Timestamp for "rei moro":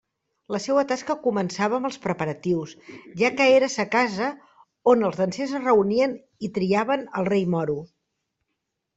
7.29-7.77